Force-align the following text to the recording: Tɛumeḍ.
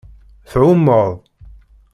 Tɛumeḍ. 0.51 1.09